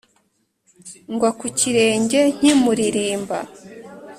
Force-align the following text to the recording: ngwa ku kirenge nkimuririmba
ngwa 1.13 1.29
ku 1.39 1.45
kirenge 1.57 2.19
nkimuririmba 2.35 3.39